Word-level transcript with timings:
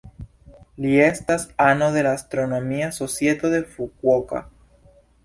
Li 0.85 0.93
estas 1.07 1.43
ano 1.65 1.89
de 1.95 2.03
la 2.07 2.13
Astronomia 2.21 2.87
Societo 2.97 3.53
de 3.55 3.61
Fukuoka. 3.75 4.43